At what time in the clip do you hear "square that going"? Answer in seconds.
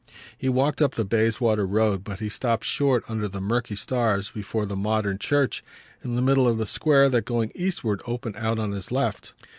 6.65-7.51